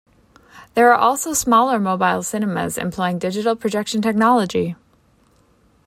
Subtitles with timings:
[0.73, 4.75] There are also smaller mobile cinemas employing digital projection technology.